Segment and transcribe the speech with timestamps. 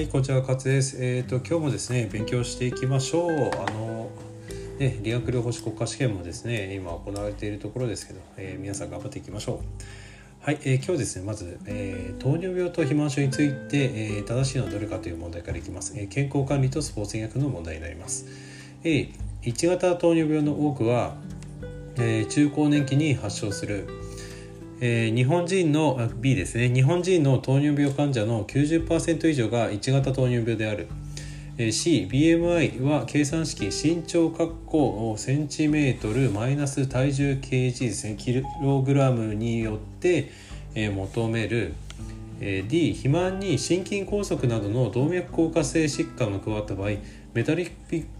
[0.00, 0.96] はい、こちら勝です。
[0.98, 3.30] えっ、ー、と今日もですね勉強していきましょう。
[3.32, 4.10] あの
[4.78, 9.60] ね理学療法士国家試験もですね今行われているところですけど、えー、皆さん頑張っていきましょ
[10.42, 10.42] う。
[10.42, 15.92] はい、えー、今日ですねまず、え、糖尿病と肥満症について、え、正しいのはどれかという問題からいきます。
[15.94, 18.24] え、健康管理とスポーツ医学の問題になります。
[18.82, 21.14] えー、1型糖尿病の多くは、
[21.98, 23.99] え、中高年期に発症する
[24.82, 26.72] えー、日本人の B ですね。
[26.72, 30.88] 日本人の糖尿病患者の90%以上が1型糖尿病である、
[31.58, 40.30] えー、C BMI は計算式身長括弧センチメートルマイナス体重 kg ですねキログラムによって、
[40.74, 41.74] えー、求める。
[42.42, 46.92] え D 肥満に心筋梗塞などの動脈硬化性疾患が加わった場合
[47.34, 47.70] メタリ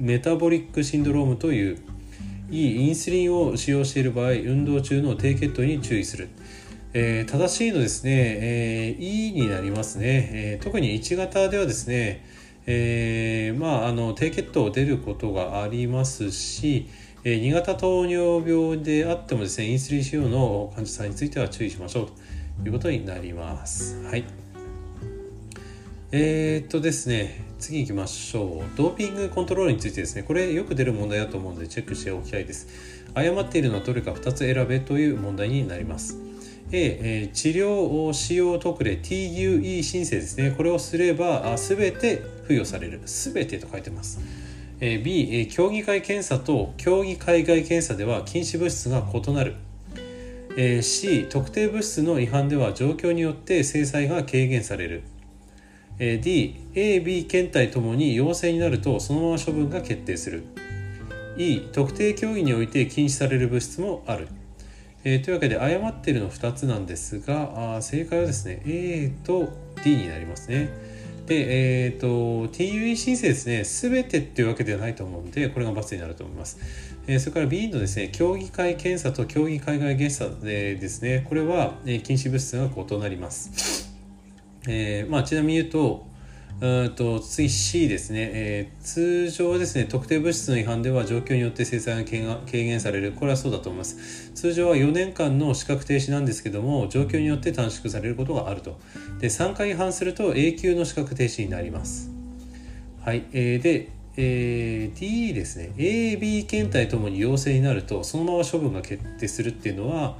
[0.00, 1.97] メタボリックシンドロームという。
[2.50, 6.28] E インスリンを使用している場合運動中の低血糖に注意する。
[6.94, 12.24] えー、正しいのですね、えー、E になりますね、えー、特に1型ではですね、
[12.66, 16.88] えー、まああの低血糖出ることがありますし、
[17.24, 22.12] えー、2型糖尿病であってもですねインスリン使用の患者さんについては注意しましょうと。
[22.64, 24.02] いうことになります。
[24.04, 24.24] はい。
[26.10, 28.76] えー、っとですね次行きましょう。
[28.76, 30.22] ドーピングコントロールについてですね。
[30.22, 32.68] これよく出る問題だと思うのでチェックしておきたいです。
[33.14, 36.16] 誤っているのはどれか2つ選べという問題になります。
[36.70, 40.52] A、え、治療使用特例 TUE 申請ですね。
[40.56, 43.00] これをすればすべて付与される。
[43.06, 44.20] すべてと書いてます、
[44.80, 49.54] B、競技会検査と競技会外検査では禁止物質が異なる。
[50.82, 55.02] C 特定物質の違反では状況によって制裁が軽減される。
[55.98, 60.44] D A、B 検体ともに陽性になるとそのまま処分が決定する
[61.36, 64.28] E 特定競技において禁止される物質もある
[65.04, 69.48] えー、というわけで誤っているの2つなんですがあ正解はですね A と
[69.84, 70.70] D になりますね。
[71.26, 72.06] で、えっ、ー、と
[72.52, 76.58] TUE 申請ですね全てっていうわけではないと思うのでこれが×になると思います。
[77.06, 83.87] えー、それから B のですね競技会検査と競技会外検査でですねこれは、えー、禁止物質が異なります。
[84.66, 86.08] えーまあ、ちなみに言うと
[86.60, 93.12] うんと次 C ですね、えー、通常ですね特定物質の違反では状況によって制裁が軽減される。
[93.12, 94.32] これはそうだと思います。
[94.34, 98.76] 通常は4年間の資格停止なんですけども状況によって短縮されることがあると。
[99.20, 102.10] で3回違反すると永久の資格停止になります。
[103.04, 105.70] はい、えー、で、えー、D ですね。
[105.76, 110.16] AB 検体ともに陽性になるとそのまま処分が決定するっていうのは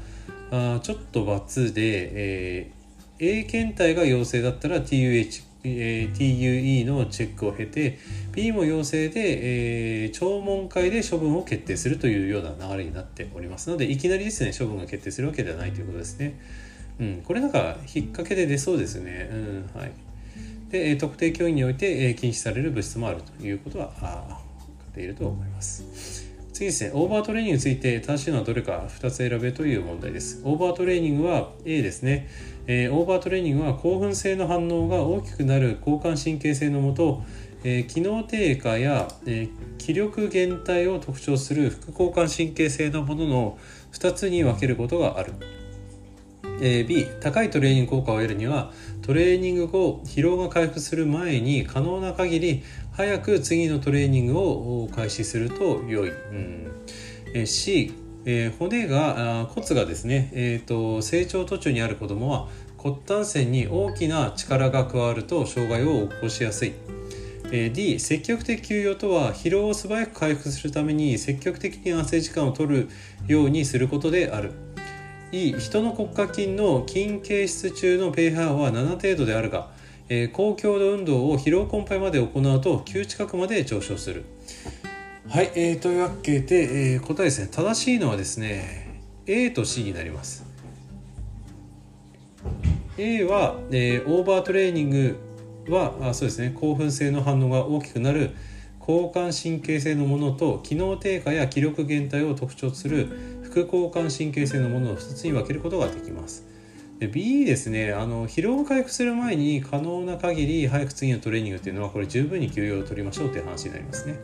[0.53, 2.78] あちょっと×で、えー、
[3.21, 7.99] A 検体が陽性だったら TUH TUE のチェックを経て
[8.33, 16.39] B も陽性で、えー、聴聞会で処分を決定するというような流れになっておりますのでいきなりですね処分が決定するわけではないということですね。
[17.01, 19.31] うん、これなんか引っ掛けで出そうですね。
[19.33, 19.93] うんはい、
[20.71, 24.41] で特定競技において禁止される物質もあるということは分か
[24.91, 26.28] っていると思います。
[26.59, 30.41] 次ですね、オーバートレーニングについて正しいのはどれか2つ選べという問題です。
[30.43, 32.29] オーバートレーニングは A ですね。
[32.67, 37.23] えー、オーバートレーニングは興奮性の反応が大きくなる交感神経性のもと、
[37.63, 43.59] えー、機能低下や、えー、気力減退を特徴する副交感神経性のものの
[43.93, 45.35] 2つに分けることがある。
[46.61, 52.65] えー、B 高いトレーニング効果を得るにはトレーニング後疲労が回復する前に可能な限り
[52.99, 56.73] 早く次のトレーニングを開始すると良い、うん。
[57.33, 57.95] え、C
[58.25, 66.73] えー、骨が骨がですね、えーと、成長途中にある子どもは骨端線に大きな力が加わると障害を起こしやすい、
[67.53, 72.89] え、D 積極的休養とは疲労を素早く回復するために積極的に安静時間を取る
[73.29, 74.51] ようにすることである。
[75.31, 79.71] E 人の骨格筋の筋形質中の pH は7程度であるが、
[80.09, 84.25] えー、高強度運動を疲労困憊まで行うと9近くまで上昇する。
[85.29, 87.49] はい、えー、というわけで、えー、答えですね。
[87.51, 90.44] 正しいのはですね A と C になります。
[92.97, 95.19] A は、えー、オーバートレーニング
[95.69, 98.31] はあそうですね興奮性の反応が大きくなる
[98.81, 103.06] 交感神経性のものと機能低下や気力減退を特徴とする
[103.43, 106.47] 副交感神経性のものを2つに分けることができます。
[106.99, 114.19] で B ですねあの疲労を回復する前に可能な限り早く次のトレーニングっていうのはこれ十分に休養を取りましょうという話になりますね。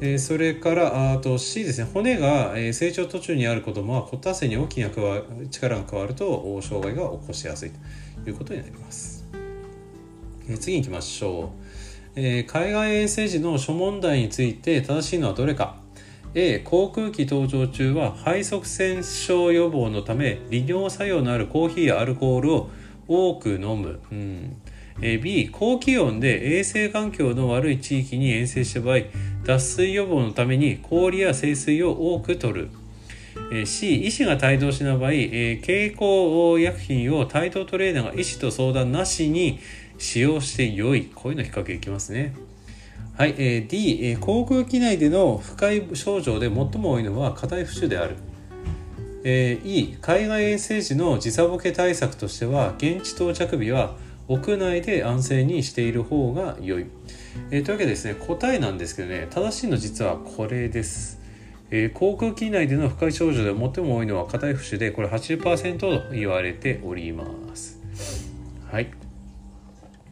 [0.00, 4.90] えそれからあと C ですね骨が成長途中にある子どもは骨達性に大きな
[5.50, 7.70] 力が加わると障害が起こしやすい
[8.24, 9.24] ということになります。
[10.48, 11.64] え次に行きましょう。
[12.16, 15.76] え、海外遠征時の諸問題について正しいのはどれか
[16.36, 22.70] A 航空機搭乗中は肺塞栓症予防のため利尿作用のあるコーヒーやアルコールを
[23.06, 24.56] 多く飲む、うん、
[25.00, 28.98] B 高気温で衛生環境の悪い地域に遠征した場合
[29.44, 32.70] 脱水予防のために氷や清水を多く摂る。
[33.66, 39.58] C 医師が帯同しない場合、経口薬品を帯同トレーナーが医師と相談なしに
[39.98, 41.10] 使用して良い。
[41.14, 42.32] こういうの比較できますね。
[43.16, 48.16] はい、え D、え航空機内での不快症状で最も多いのは硬い浮腫である。
[49.22, 53.96] えー、E 海外遠征時の時差ボケ対策としては現地到着日は
[54.28, 56.86] 屋内で安静にしている方が良い、
[57.50, 61.20] えー、というわけでですね答えなんですけどね正しいの実はこれです、
[61.70, 67.24] えー、航空機内での不快症状で最も多いのは硬い浮腫でこれ80%と言われておりま
[67.54, 67.80] す。
[68.70, 68.90] はい、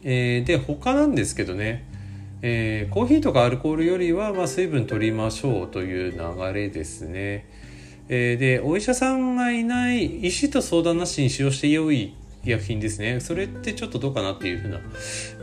[0.05, 1.92] えー、で他なんですけどね
[2.43, 7.49] えー、コーヒーとかアルコールよりは、まあ、水分取りましょうという流れですね。
[8.09, 13.21] えー、でお医者さんがいない医師と相談なしに使用して良い医薬品ですね。
[13.21, 14.81] それってちょっとどうかなっていうふうな、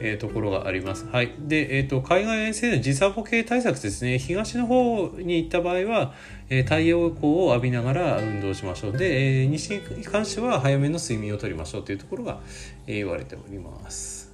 [0.01, 1.05] えー、ところがあります。
[1.05, 1.33] はい。
[1.39, 4.19] で、えっ、ー、と、海外遠征の時差ボケ対策ですね。
[4.19, 6.13] 東の方に行った場合は、
[6.49, 8.97] えー、太陽光を浴びながら運動しましょう。
[8.97, 12.41] で、えー、西に関しては早めの睡眠をとりましょうというところが、
[12.85, 14.28] えー、言われております。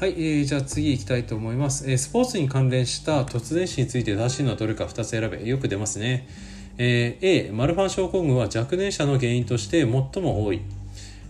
[0.00, 1.98] はい、えー、じゃあ次行きたいと思います、えー。
[1.98, 5.46] スポーツに関連した突然死について正しいのはどれか2つ選べ。
[5.46, 6.26] よく出ますね。
[6.78, 9.90] えー、A マルファン症候群は若年者の原因として最
[10.22, 10.62] も多い、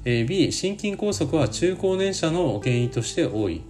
[0.05, 3.61] えー、B 心筋梗塞は中高年者の原因として多い、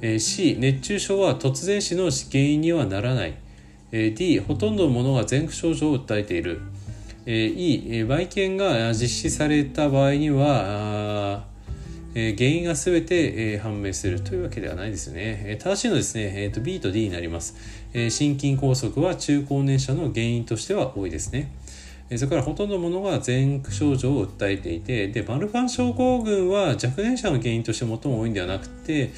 [0.00, 3.34] えー、C 熱中症は突然死の原因にはならない、
[3.92, 6.62] えー、D ほとんどのものが前駆症状を訴えている、
[7.26, 11.44] えー、E 売検が実施された場合には
[12.18, 15.42] え原因が全て、え判明するというわけではないですよね。
[15.44, 17.54] え正しいのですね、えーと、B と D になります、
[17.92, 21.52] え心筋梗塞は中高年者の原因としては多いですね。
[22.14, 29.10] それからほとんどのものが前駆症状を訴えていて、で、マルファン症候群は若年者の原因として最も多いんではなくて、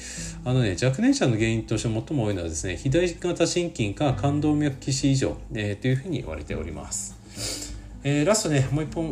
[0.43, 7.15] あのね、若年者の原因として最も多いのはですね、左型心筋か冠動脈気死以上、えー、というふうに言われております。
[8.03, 9.11] えー、ラストね、もう一本、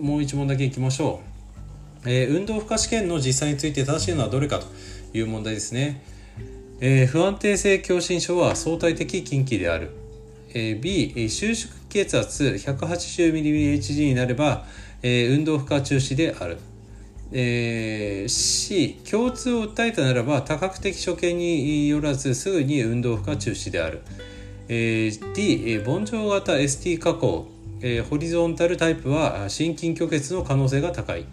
[0.00, 1.35] もう一問だけいきましょう。
[2.04, 4.66] え、運動負荷試験の実際について正しいのはどれかと
[5.16, 6.02] いう問題ですね。
[6.80, 9.90] え、不安定性狭心症は相対的近畿である。
[10.52, 14.66] え、B、収縮血圧 180mmHg になれば、
[15.02, 16.58] え、運動負荷中止である。
[17.32, 24.02] えー、C、共通を訴えたならば多角的所見によらずすぐに運動負荷中止である。
[24.68, 27.48] えー、D、盆状型 ST 加工、
[27.80, 31.24] えー、ホリゾンタルタイプは心筋虚血の可能性が高い。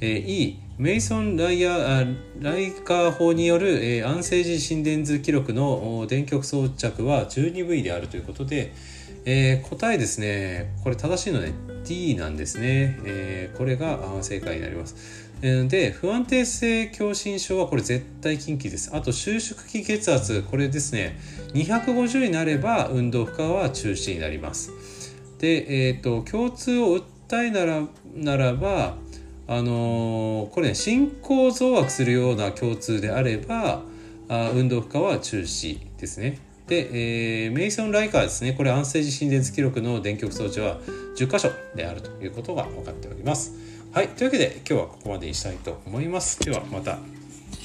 [0.00, 2.04] え、E メイソン・ライヤ
[2.40, 8.72] ライカー法による、え、安静時心電図記録の電極装着は 12V であるということで、
[9.24, 10.72] えー、答えですね。
[10.84, 11.52] これ正しいのね
[11.84, 15.26] D なんですね、えー、これが正解になります。
[15.42, 18.94] で不安定性狭心症はこれ絶対禁忌です。
[18.94, 21.18] あと収縮期血圧これですね。
[21.54, 24.70] 250になれば運動負荷は中止になります。
[25.38, 27.82] で、えーと、共通を訴えなら
[28.14, 28.96] ならば
[29.48, 33.82] あのー、これね進行増悪するような共通であれば
[34.28, 36.38] あ運動負荷は中止ですね。
[36.66, 40.80] で、えー、メイソン・ライカーですねこれ安静時心電図記録の電極装置は
[41.16, 43.52] 10箇所であるということが分かっております。
[43.92, 46.40] はい、というわけで今日はここまでにしたいと思います。
[46.40, 46.98] ではまた、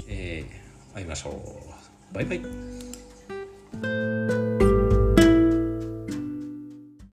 [0.08, 2.16] えー、会いましょう。
[2.16, 4.11] バイバイ。